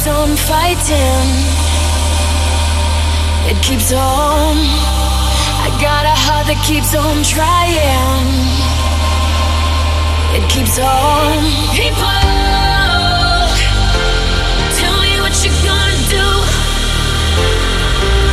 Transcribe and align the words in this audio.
keeps 0.00 0.16
on 0.16 0.34
fighting. 0.34 1.28
It 3.50 3.62
keeps 3.62 3.92
on. 3.92 4.56
I 4.56 5.68
got 5.78 6.06
a 6.06 6.16
heart 6.16 6.46
that 6.46 6.62
keeps 6.66 6.94
on 6.94 7.22
trying. 7.22 8.30
It 10.32 10.48
keeps 10.48 10.78
on. 10.78 11.44
People, 11.76 12.16
tell 14.80 14.96
me 15.04 15.20
what 15.20 15.36
you're 15.44 15.60
gonna 15.68 16.00
do. 16.08 16.26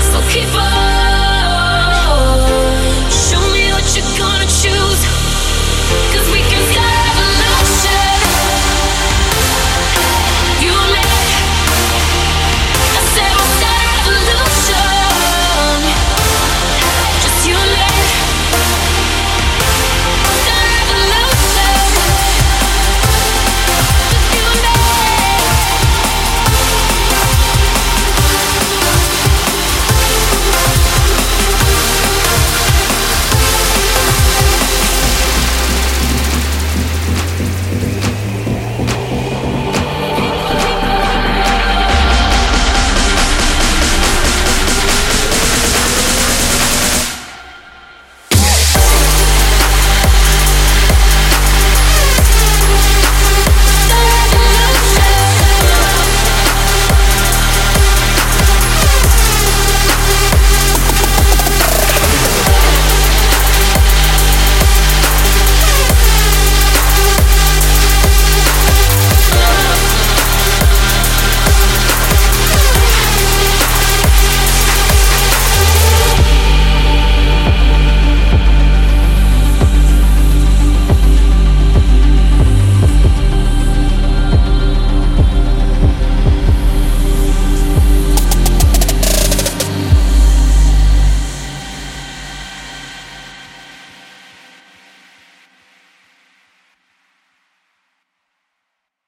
So 0.08 0.18
keep 0.32 0.56
on. 0.56 0.77